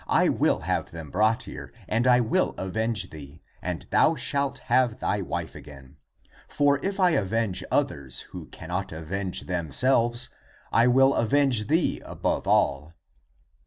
[0.09, 4.99] I will have them brought here, and I will avenge thee, and thou shalt have
[4.99, 5.97] thy wife again.
[6.47, 10.31] For if I avenge others who cannot avenge themselves,
[10.73, 12.93] I will avenge thee above all."